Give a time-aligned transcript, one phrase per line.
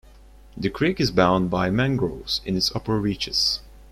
[0.57, 3.59] The creek is bound by mangroves in its upper reaches.